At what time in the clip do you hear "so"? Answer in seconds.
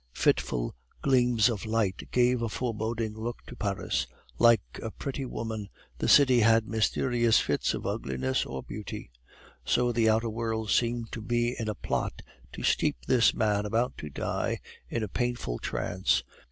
9.63-9.91